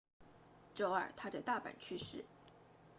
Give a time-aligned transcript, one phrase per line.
[0.73, 2.25] 周二他在大阪去世